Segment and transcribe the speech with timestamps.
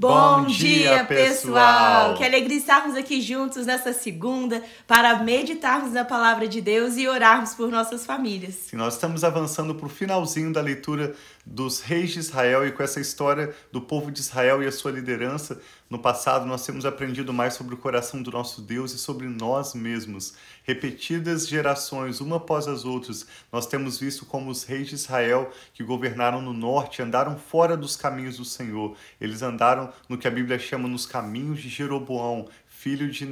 [0.00, 2.14] Bom, dia, pessoal!
[2.14, 7.52] Que alegria estarmos aqui juntos nessa segunda para meditarmos na palavra de Deus e orarmos
[7.52, 8.54] por nossas famílias.
[8.54, 11.16] Sim, nós estamos avançando para o finalzinho da leitura
[11.48, 14.90] dos reis de Israel e com essa história do povo de Israel e a sua
[14.90, 15.60] liderança.
[15.88, 19.74] No passado, nós temos aprendido mais sobre o coração do nosso Deus e sobre nós
[19.74, 20.34] mesmos.
[20.62, 25.82] Repetidas gerações, uma após as outras, nós temos visto como os reis de Israel que
[25.82, 28.94] governaram no norte andaram fora dos caminhos do Senhor.
[29.18, 32.46] Eles andaram no que a Bíblia chama nos caminhos de Jeroboão,
[32.78, 33.26] filho de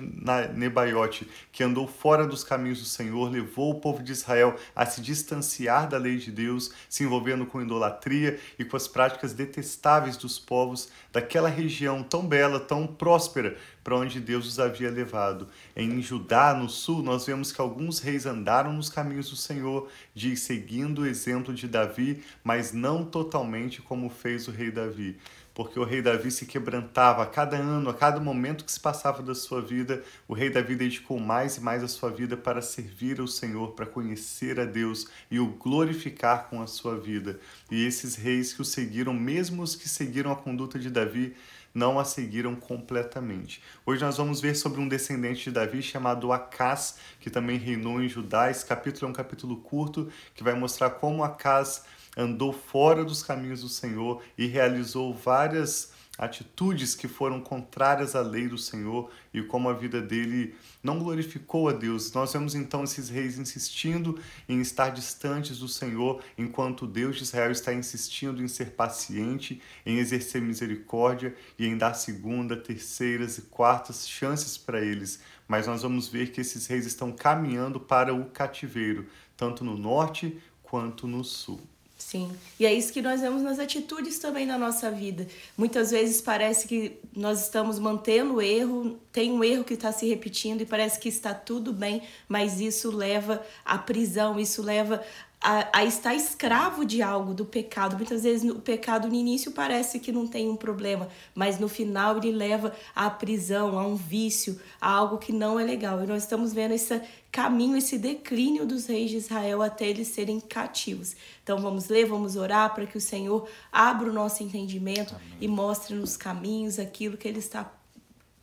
[0.55, 5.00] Nebaiote, que andou fora dos caminhos do Senhor, levou o povo de Israel a se
[5.00, 10.37] distanciar da lei de Deus, se envolvendo com idolatria e com as práticas detestáveis dos
[10.37, 15.46] povos daquela região tão bela, tão próspera, para onde Deus os havia levado.
[15.76, 20.40] Em Judá, no sul, nós vemos que alguns reis andaram nos caminhos do Senhor, diz
[20.40, 25.16] seguindo o exemplo de Davi, mas não totalmente como fez o rei Davi
[25.56, 29.23] porque o rei Davi se quebrantava a cada ano, a cada momento que se passava
[29.23, 33.21] da sua vida, o rei Davi dedicou mais e mais a sua vida para servir
[33.21, 37.40] ao Senhor, para conhecer a Deus e o glorificar com a sua vida.
[37.71, 41.34] E esses reis que o seguiram, mesmo os que seguiram a conduta de Davi,
[41.73, 43.62] não a seguiram completamente.
[43.87, 48.09] Hoje nós vamos ver sobre um descendente de Davi chamado Acás, que também reinou em
[48.10, 48.51] Judá.
[48.51, 51.82] Esse capítulo é um capítulo curto que vai mostrar como Acás
[52.16, 58.48] andou fora dos caminhos do Senhor e realizou várias atitudes que foram contrárias à lei
[58.48, 62.12] do Senhor e como a vida dele não glorificou a Deus.
[62.12, 67.50] Nós vemos então esses reis insistindo em estar distantes do Senhor, enquanto Deus de Israel
[67.50, 74.09] está insistindo em ser paciente, em exercer misericórdia e em dar segunda, terceiras e quartas
[74.09, 75.20] chances para eles.
[75.47, 79.06] Mas nós vamos ver que esses reis estão caminhando para o cativeiro,
[79.37, 81.75] tanto no norte quanto no sul.
[82.06, 85.26] Sim, e é isso que nós vemos nas atitudes também na nossa vida.
[85.59, 90.06] Muitas vezes parece que nós estamos mantendo o erro, tem um erro que está se
[90.06, 95.03] repetindo e parece que está tudo bem, mas isso leva à prisão, isso leva
[95.41, 97.97] a, a, estar escravo de algo, do pecado.
[97.97, 102.17] Muitas vezes o pecado no início parece que não tem um problema, mas no final
[102.17, 106.03] ele leva à prisão, a um vício, a algo que não é legal.
[106.03, 110.41] E nós estamos vendo esse caminho, esse declínio dos reis de Israel até eles serem
[110.41, 111.15] cativos.
[111.43, 115.37] Então vamos ler, vamos orar para que o Senhor abra o nosso entendimento Amém.
[115.41, 117.73] e mostre nos caminhos aquilo que ele está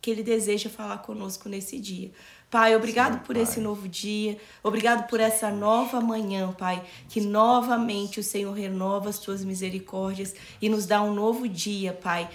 [0.00, 2.12] que ele deseja falar conosco nesse dia.
[2.54, 3.42] Pai, obrigado Sim, por pai.
[3.42, 9.18] esse novo dia, obrigado por essa nova manhã, Pai, que novamente o Senhor renova as
[9.18, 12.30] tuas misericórdias e nos dá um novo dia, Pai,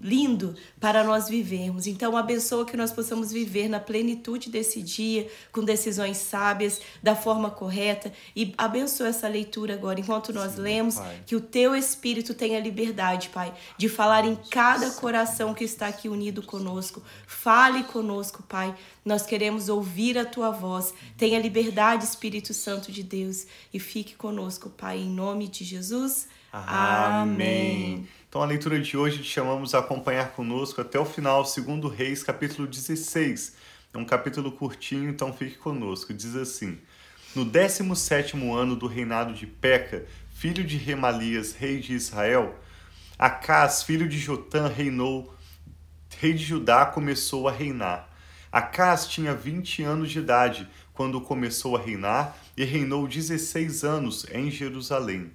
[0.00, 1.86] lindo para nós vivermos.
[1.86, 7.50] Então, abençoa que nós possamos viver na plenitude desse dia, com decisões sábias, da forma
[7.50, 11.20] correta e abençoa essa leitura agora, enquanto nós Sim, lemos, pai.
[11.26, 16.08] que o teu Espírito tenha liberdade, Pai, de falar em cada coração que está aqui
[16.08, 17.02] unido conosco.
[17.26, 18.74] Fale conosco, Pai.
[19.04, 20.92] Nós queremos ouvir a tua voz.
[21.16, 26.28] Tenha liberdade, Espírito Santo de Deus, e fique conosco, Pai, em nome de Jesus.
[26.52, 28.06] Amém.
[28.28, 32.22] Então, a leitura de hoje te chamamos a acompanhar conosco até o final, segundo Reis,
[32.22, 33.56] capítulo 16.
[33.92, 36.12] É um capítulo curtinho, então fique conosco.
[36.12, 36.78] Diz assim:
[37.34, 42.54] No 17 ano do reinado de Peca, filho de Remalias, rei de Israel,
[43.18, 45.34] Acás, filho de Jotã, reinou,
[46.18, 48.07] rei de Judá, começou a reinar.
[48.50, 54.50] Acás tinha 20 anos de idade quando começou a reinar e reinou 16 anos em
[54.50, 55.30] Jerusalém.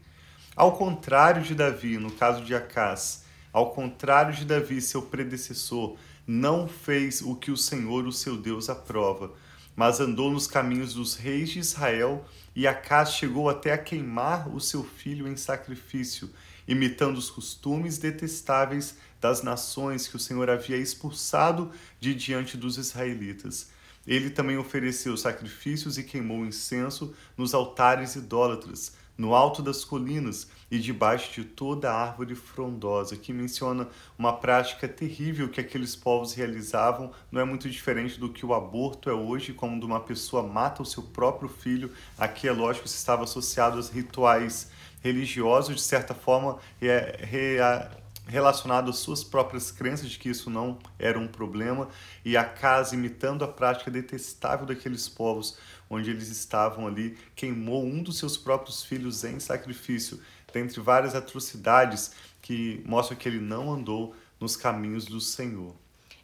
[0.56, 6.68] Ao contrário de Davi, no caso de Acás, ao contrário de Davi, seu predecessor, não
[6.68, 9.31] fez o que o Senhor, o seu Deus, aprova,
[9.75, 12.25] mas andou nos caminhos dos reis de Israel,
[12.56, 16.31] e Acás chegou até a queimar o seu filho em sacrifício,
[16.68, 23.72] imitando os costumes detestáveis das nações que o Senhor havia expulsado de diante dos israelitas.
[24.06, 30.78] Ele também ofereceu sacrifícios e queimou incenso nos altares idólatras, no alto das colinas e
[30.78, 33.88] debaixo de toda árvore frondosa, que menciona
[34.20, 39.10] uma prática terrível que aqueles povos realizavam, não é muito diferente do que o aborto
[39.10, 41.90] é hoje, quando uma pessoa mata o seu próprio filho.
[42.18, 44.69] Aqui é lógico que estava associado aos rituais
[45.02, 50.80] religiosos, de certa forma, é, é, relacionado às suas próprias crenças de que isso não
[50.98, 51.90] era um problema
[52.24, 55.58] e a casa imitando a prática detestável daqueles povos
[55.90, 60.20] onde eles estavam ali queimou um dos seus próprios filhos em sacrifício
[60.54, 65.74] dentre várias atrocidades que mostram que ele não andou nos caminhos do Senhor.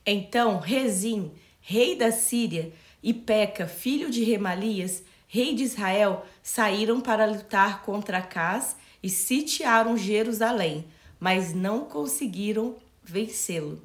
[0.05, 2.71] Então Rezim, rei da Síria,
[3.01, 9.97] e Peca, filho de Remalias, rei de Israel, saíram para lutar contra Acás e sitiaram
[9.97, 10.85] Jerusalém
[11.19, 13.81] mas não conseguiram vencê-lo.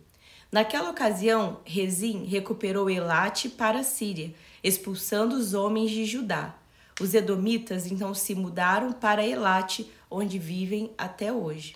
[0.53, 4.33] Naquela ocasião, Rezim recuperou Elate para a Síria,
[4.63, 6.55] expulsando os homens de Judá.
[7.01, 11.75] Os edomitas então se mudaram para Elate, onde vivem até hoje.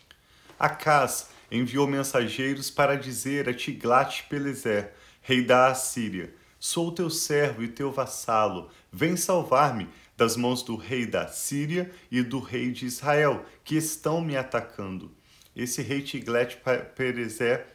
[0.57, 7.91] Acas enviou mensageiros para dizer a Tiglat-Pileser, rei da Assíria: Sou teu servo e teu
[7.91, 13.77] vassalo, vem salvar-me das mãos do rei da Síria e do rei de Israel, que
[13.77, 15.18] estão me atacando.
[15.59, 17.67] Esse rei Tiglat-Pileser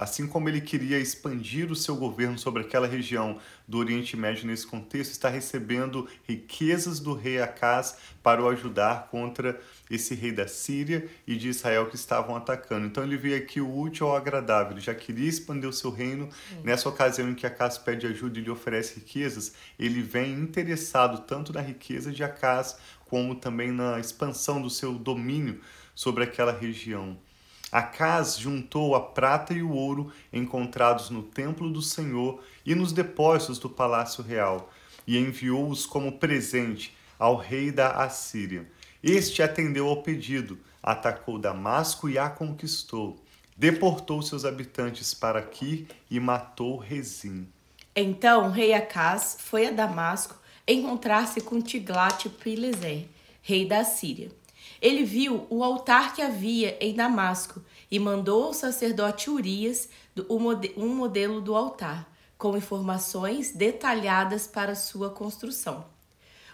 [0.00, 3.38] assim como ele queria expandir o seu governo sobre aquela região
[3.68, 9.60] do Oriente Médio nesse contexto, está recebendo riquezas do rei Acaz para o ajudar contra
[9.90, 12.86] esse rei da Síria e de Israel que estavam atacando.
[12.86, 16.30] Então ele veio aqui o útil ao agradável, ele já queria expandir o seu reino.
[16.64, 21.52] Nessa ocasião em que Acaz pede ajuda e lhe oferece riquezas, ele vem interessado tanto
[21.52, 25.60] na riqueza de Acaz como também na expansão do seu domínio
[25.94, 27.18] sobre aquela região.
[27.70, 33.58] Acas juntou a prata e o ouro encontrados no templo do Senhor e nos depósitos
[33.58, 34.72] do palácio real,
[35.06, 38.66] e enviou-os como presente ao rei da Assíria.
[39.02, 43.22] Este atendeu ao pedido, atacou Damasco e a conquistou.
[43.56, 47.46] Deportou seus habitantes para aqui e matou Rezim.
[47.94, 50.34] Então o rei Acas foi a Damasco
[50.66, 53.06] encontrar-se com Tiglat-Pileser,
[53.42, 54.30] rei da Síria.
[54.80, 59.88] Ele viu o altar que havia em Damasco e mandou ao sacerdote Urias
[60.28, 65.84] um modelo do altar, com informações detalhadas para sua construção.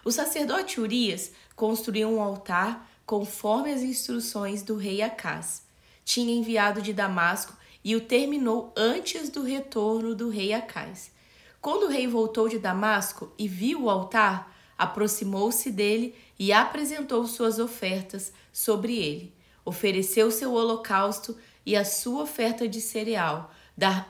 [0.04, 5.62] O sacerdote Urias construiu um altar conforme as instruções do rei Acás.
[6.04, 11.12] Tinha enviado de Damasco e o terminou antes do retorno do rei Acás.
[11.60, 17.58] Quando o rei voltou de Damasco e viu o altar, aproximou-se dele e apresentou suas
[17.58, 19.34] ofertas sobre ele.
[19.64, 23.52] Ofereceu seu holocausto e a sua oferta de cereal,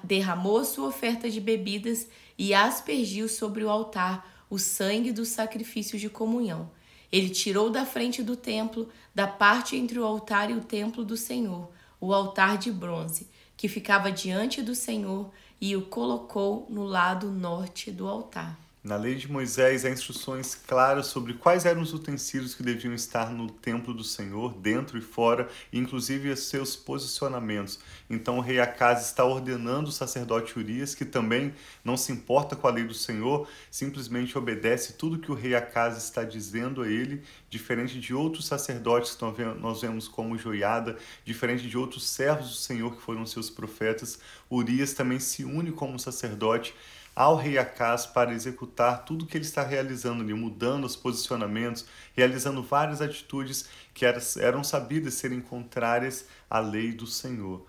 [0.02, 2.06] derramou a sua oferta de bebidas
[2.38, 6.70] e aspergiu sobre o altar o sangue do sacrifício de comunhão.
[7.10, 11.16] Ele tirou da frente do templo, da parte entre o altar e o templo do
[11.16, 11.70] Senhor,
[12.00, 15.30] o altar de bronze, que ficava diante do Senhor,
[15.60, 18.65] e o colocou no lado norte do altar.
[18.86, 23.32] Na lei de Moisés há instruções claras sobre quais eram os utensílios que deviam estar
[23.32, 27.80] no templo do Senhor, dentro e fora, inclusive os seus posicionamentos.
[28.08, 31.52] Então o rei Acaz está ordenando o sacerdote Urias, que também
[31.84, 35.98] não se importa com a lei do Senhor, simplesmente obedece tudo que o rei Acaz
[35.98, 41.76] está dizendo a ele, diferente de outros sacerdotes que nós vemos como Joiada, diferente de
[41.76, 44.20] outros servos do Senhor que foram seus profetas.
[44.48, 46.72] Urias também se une como sacerdote
[47.16, 52.62] ao rei Acas para executar tudo que ele está realizando ali, mudando os posicionamentos, realizando
[52.62, 57.64] várias atitudes que eram sabidas serem contrárias à lei do Senhor.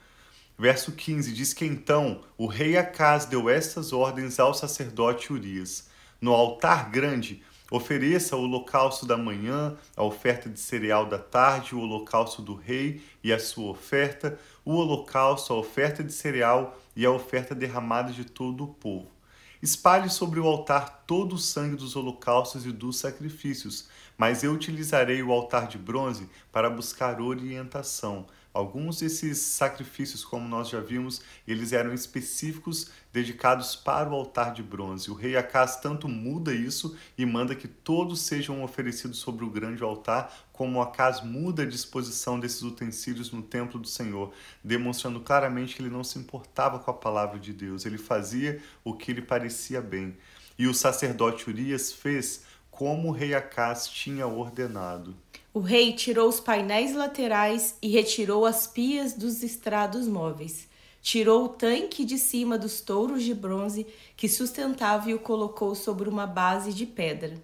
[0.59, 5.87] Verso 15 diz que então o rei Acas deu estas ordens ao sacerdote Urias:
[6.19, 7.41] No altar grande,
[7.71, 13.01] ofereça o holocausto da manhã, a oferta de cereal da tarde, o holocausto do rei
[13.23, 18.25] e a sua oferta, o holocausto, a oferta de cereal e a oferta derramada de
[18.25, 19.16] todo o povo.
[19.61, 23.87] Espalhe sobre o altar todo o sangue dos holocaustos e dos sacrifícios,
[24.17, 28.27] mas eu utilizarei o altar de bronze para buscar orientação.
[28.53, 34.61] Alguns desses sacrifícios, como nós já vimos, eles eram específicos dedicados para o altar de
[34.61, 35.09] bronze.
[35.09, 39.81] O rei Acas tanto muda isso e manda que todos sejam oferecidos sobre o grande
[39.81, 44.31] altar, como Acas muda a disposição desses utensílios no templo do Senhor,
[44.63, 48.93] demonstrando claramente que ele não se importava com a palavra de Deus, ele fazia o
[48.93, 50.15] que lhe parecia bem.
[50.55, 55.15] E o sacerdote Urias fez como o rei Acas tinha ordenado.
[55.51, 60.66] O rei tirou os painéis laterais e retirou as pias dos estrados móveis.
[61.09, 63.87] Tirou o tanque de cima dos touros de bronze
[64.17, 67.41] que sustentava e o colocou sobre uma base de pedra.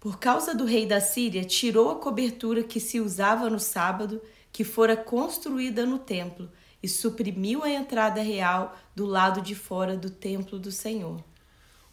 [0.00, 4.64] Por causa do rei da Síria, tirou a cobertura que se usava no sábado, que
[4.64, 6.50] fora construída no templo,
[6.82, 11.22] e suprimiu a entrada real do lado de fora do templo do Senhor.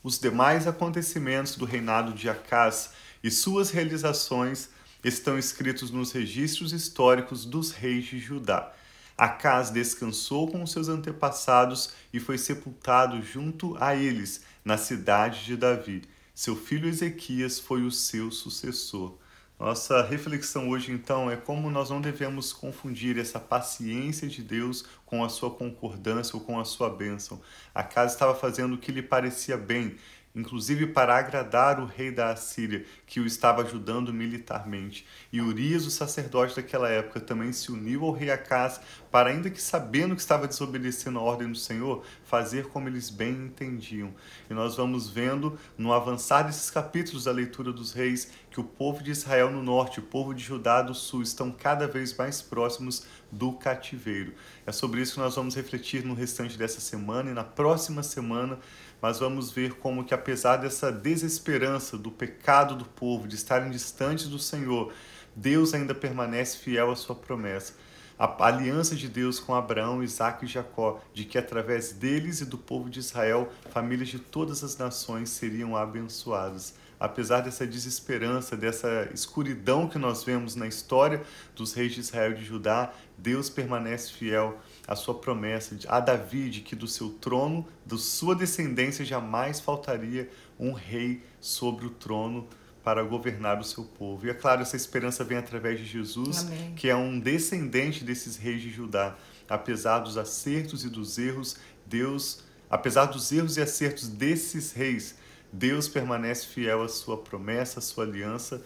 [0.02, 4.70] Os demais acontecimentos do reinado de Acás e suas realizações
[5.04, 8.74] estão escritos nos registros históricos dos reis de Judá.
[9.18, 16.04] Acás descansou com seus antepassados e foi sepultado junto a eles, na cidade de Davi.
[16.36, 19.18] Seu filho Ezequias foi o seu sucessor.
[19.60, 25.26] Nossa reflexão hoje, então, é como nós não devemos confundir essa paciência de Deus com
[25.26, 27.42] a sua concordância ou com a sua bênção.
[27.74, 29.96] A casa estava fazendo o que lhe parecia bem,
[30.38, 35.06] inclusive para agradar o rei da Assíria, que o estava ajudando militarmente.
[35.34, 38.80] E Urias, o sacerdote daquela época, também se uniu ao rei Acás
[39.12, 43.34] para, ainda que sabendo que estava desobedecendo a ordem do Senhor, fazer como eles bem
[43.34, 44.14] entendiam.
[44.50, 49.02] E nós vamos vendo, no avançar desses capítulos da leitura dos reis, que o povo
[49.02, 53.06] de Israel no norte, o povo de Judá do sul estão cada vez mais próximos
[53.32, 54.34] do cativeiro.
[54.66, 58.60] É sobre isso que nós vamos refletir no restante dessa semana e na próxima semana
[59.02, 64.28] mas vamos ver como que apesar dessa desesperança do pecado do povo, de estarem distantes
[64.28, 64.92] do Senhor,
[65.36, 67.74] Deus ainda permanece fiel à sua promessa.
[68.20, 72.58] A aliança de Deus com Abraão, Isaac e Jacó, de que através deles e do
[72.58, 76.74] povo de Israel, famílias de todas as nações seriam abençoadas.
[77.00, 81.22] Apesar dessa desesperança, dessa escuridão que nós vemos na história
[81.56, 84.58] dos reis de Israel e de Judá, Deus permanece fiel
[84.88, 90.28] a sua promessa a Davi de que do seu trono, da sua descendência, jamais faltaria
[90.60, 92.48] um rei sobre o trono
[92.88, 94.26] para governar o seu povo.
[94.26, 96.74] E é claro, essa esperança vem através de Jesus, Amém.
[96.74, 99.18] que é um descendente desses reis de Judá.
[99.50, 105.16] Apesar dos acertos e dos erros, Deus, apesar dos erros e acertos desses reis,
[105.52, 108.64] Deus permanece fiel à sua promessa, à sua aliança,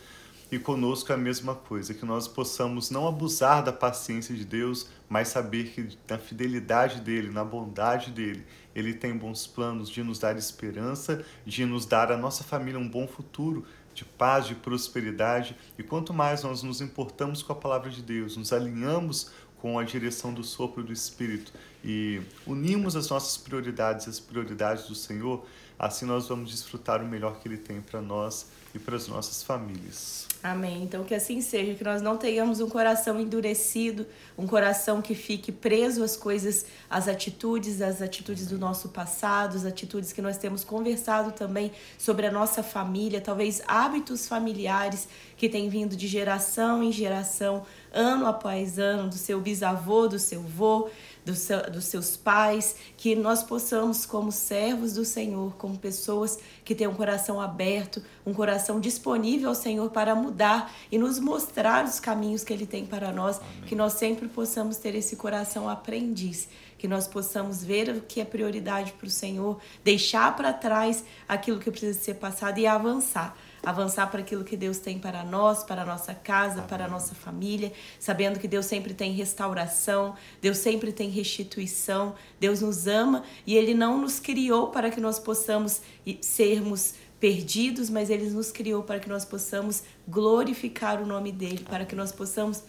[0.52, 4.88] e conosco é a mesma coisa, que nós possamos não abusar da paciência de Deus,
[5.10, 10.20] mas saber que na fidelidade dele, na bondade dele, ele tem bons planos de nos
[10.20, 15.56] dar esperança, de nos dar a nossa família um bom futuro, de paz, de prosperidade.
[15.78, 19.32] E quanto mais nós nos importamos com a palavra de Deus, nos alinhamos
[19.62, 24.96] com a direção do sopro do Espírito e unimos as nossas prioridades às prioridades do
[24.96, 25.46] Senhor,
[25.82, 29.42] assim nós vamos desfrutar o melhor que Ele tem para nós e para as nossas
[29.42, 30.28] famílias.
[30.44, 30.84] Amém.
[30.84, 34.06] Então que assim seja, que nós não tenhamos um coração endurecido,
[34.38, 39.66] um coração que fique preso às coisas, às atitudes, às atitudes do nosso passado, as
[39.66, 45.68] atitudes que nós temos conversado também sobre a nossa família, talvez hábitos familiares que têm
[45.68, 50.90] vindo de geração em geração, ano após ano, do seu bisavô, do seu avô
[51.24, 56.74] do seu, dos seus pais, que nós possamos, como servos do Senhor, como pessoas que
[56.74, 62.00] têm um coração aberto, um coração disponível ao Senhor para mudar e nos mostrar os
[62.00, 63.62] caminhos que Ele tem para nós, Amém.
[63.68, 68.26] que nós sempre possamos ter esse coração aprendiz, que nós possamos ver o que é
[68.26, 74.10] prioridade para o Senhor, deixar para trás aquilo que precisa ser passado e avançar avançar
[74.10, 76.68] para aquilo que Deus tem para nós, para a nossa casa, Amém.
[76.68, 82.62] para a nossa família, sabendo que Deus sempre tem restauração, Deus sempre tem restituição, Deus
[82.62, 85.82] nos ama e Ele não nos criou para que nós possamos
[86.22, 91.86] sermos perdidos, mas Ele nos criou para que nós possamos glorificar o nome dEle, para
[91.86, 92.64] que nós possamos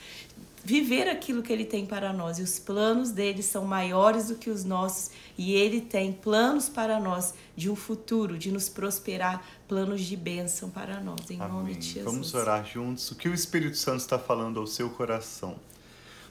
[0.64, 2.38] viver aquilo que ele tem para nós.
[2.38, 5.11] E os planos dele são maiores do que os nossos.
[5.37, 10.71] E ele tem planos para nós de um futuro, de nos prosperar, planos de bênção
[10.71, 11.31] para nós.
[11.31, 11.52] Em Amém.
[11.52, 12.04] nome de Jesus.
[12.04, 13.11] Vamos orar juntos.
[13.11, 15.57] O que o Espírito Santo está falando ao seu coração?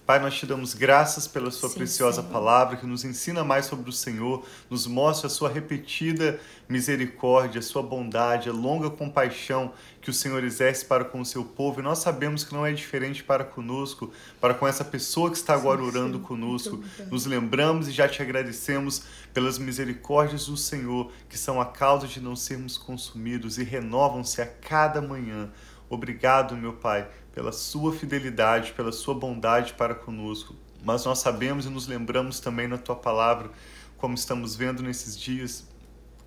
[0.06, 2.34] Pai, nós te damos graças pela Sua Sim, preciosa Senhor.
[2.34, 7.62] palavra que nos ensina mais sobre o Senhor, nos mostra a Sua repetida misericórdia, a
[7.62, 11.80] Sua bondade, a longa compaixão que o Senhor exerce para com o seu povo.
[11.80, 15.54] E nós sabemos que não é diferente para conosco, para com essa pessoa que está
[15.54, 16.24] agora sim, orando sim.
[16.24, 16.84] conosco.
[17.10, 19.04] Nos lembramos e já te agradecemos
[19.34, 24.48] pelas misericórdias do Senhor, que são a causa de não sermos consumidos e renovam-se a
[24.48, 25.50] cada manhã.
[25.92, 30.56] Obrigado, meu Pai pela sua fidelidade, pela sua bondade para conosco.
[30.84, 33.50] Mas nós sabemos e nos lembramos também na tua palavra,
[33.98, 35.68] como estamos vendo nesses dias,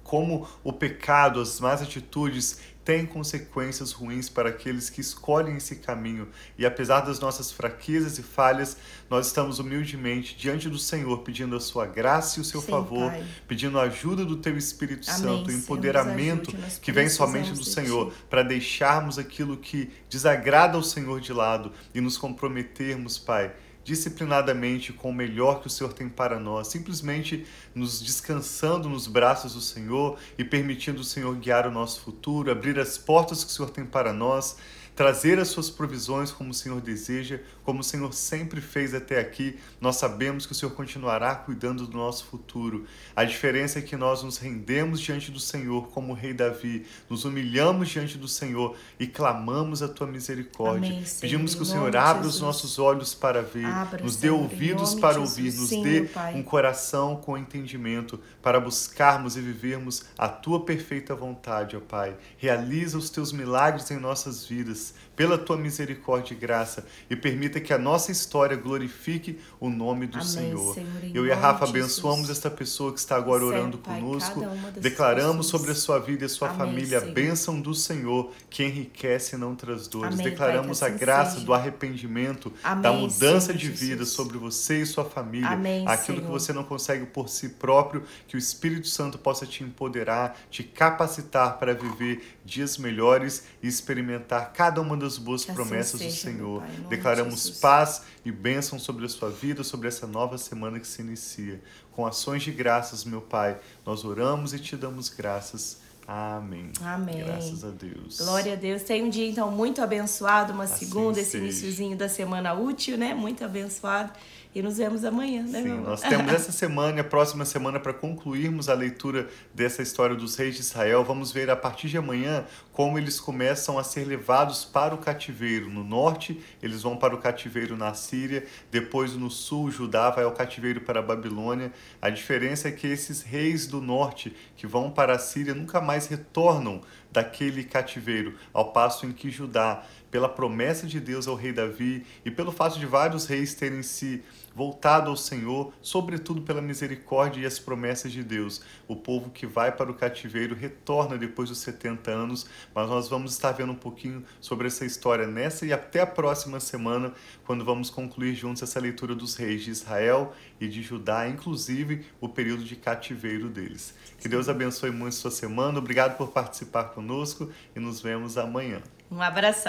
[0.02, 6.28] como o pecado, as más atitudes têm consequências ruins para aqueles que escolhem esse caminho.
[6.58, 8.76] E apesar das nossas fraquezas e falhas,
[9.08, 13.10] nós estamos humildemente diante do Senhor, pedindo a sua graça e o seu Sim, favor,
[13.10, 13.24] pai.
[13.48, 17.64] pedindo a ajuda do teu Espírito Amém, Santo, o empoderamento ajude, que vem somente do
[17.64, 23.52] Senhor, para deixarmos aquilo que desagrada ao Senhor de lado e nos comprometermos, Pai,
[23.84, 29.54] disciplinadamente com o melhor que o Senhor tem para nós, simplesmente nos descansando nos braços
[29.54, 33.52] do Senhor e permitindo o Senhor guiar o nosso futuro, abrir as portas que o
[33.52, 34.56] Senhor tem para nós
[34.94, 39.58] trazer as suas provisões como o Senhor deseja, como o Senhor sempre fez até aqui.
[39.80, 42.86] Nós sabemos que o Senhor continuará cuidando do nosso futuro.
[43.14, 47.24] A diferença é que nós nos rendemos diante do Senhor como o rei Davi, nos
[47.24, 50.90] humilhamos diante do Senhor e clamamos a tua misericórdia.
[50.90, 54.40] Amém, Pedimos que o Senhor abra os nossos olhos para ver, abra, nos dê Senhor,
[54.40, 60.28] ouvidos para ouvir, nos Sim, dê um coração com entendimento para buscarmos e vivermos a
[60.28, 62.16] tua perfeita vontade, ó Pai.
[62.36, 67.60] Realiza os teus milagres em nossas vidas is pela tua misericórdia e graça e permita
[67.60, 70.74] que a nossa história glorifique o nome do Amém, Senhor.
[70.74, 74.40] Senhor, Eu e a Rafa abençoamos esta pessoa que está agora orando Pai, conosco.
[74.80, 75.50] Declaramos pessoas.
[75.50, 77.14] sobre a sua vida e a sua Amém, família a Senhor.
[77.14, 80.14] bênção do Senhor que enriquece e não traz dores.
[80.14, 81.44] Amém, Pai, Declaramos a assim graça seja.
[81.46, 82.52] do arrependimento,
[82.82, 84.10] da mudança Senhor de vida Jesus.
[84.10, 85.48] sobre você e sua família.
[85.86, 90.36] Aquilo que você não consegue por si próprio, que o Espírito Santo possa te empoderar,
[90.50, 96.00] te capacitar para viver dias melhores e experimentar cada uma das boas Que assim promessas
[96.00, 96.60] do seja, meu Senhor.
[96.62, 100.86] Pai, de Declaramos paz e bênção sobre a sua vida, sobre essa nova semana que
[100.86, 101.60] se inicia.
[101.92, 105.82] Com ações de graças, meu Pai, nós oramos e te damos graças.
[106.06, 106.70] Amém.
[106.82, 107.24] Amém.
[107.24, 108.18] Graças a Deus.
[108.18, 108.82] Glória a Deus.
[108.82, 111.44] Tem um dia, então, muito abençoado, uma Assim segunda, esse seja.
[111.44, 113.14] iniciozinho da semana útil, né?
[113.14, 114.12] Muito abençoado.
[114.54, 117.92] E nos vemos amanhã, né, Sim, nós temos essa semana e a próxima semana para
[117.92, 121.02] concluirmos a leitura dessa história dos reis de Israel.
[121.02, 125.68] Vamos ver a partir de amanhã como eles começam a ser levados para o cativeiro.
[125.68, 130.30] No norte, eles vão para o cativeiro na Síria, depois no sul, Judá vai ao
[130.30, 131.72] cativeiro para a Babilônia.
[132.00, 136.06] A diferença é que esses reis do norte que vão para a Síria nunca mais
[136.06, 136.80] retornam
[137.14, 142.30] daquele cativeiro, ao passo em que Judá, pela promessa de Deus ao rei Davi e
[142.30, 144.22] pelo fato de vários reis terem se
[144.54, 148.62] voltado ao Senhor, sobretudo pela misericórdia e as promessas de Deus.
[148.86, 153.32] O povo que vai para o cativeiro retorna depois dos 70 anos, mas nós vamos
[153.32, 157.12] estar vendo um pouquinho sobre essa história nessa e até a próxima semana,
[157.44, 162.28] quando vamos concluir juntos essa leitura dos reis de Israel e de Judá, inclusive o
[162.28, 163.94] período de cativeiro deles.
[164.20, 165.78] Que Deus abençoe muito sua semana.
[165.78, 168.80] Obrigado por participar conosco e nos vemos amanhã.
[169.10, 169.62] Um abração.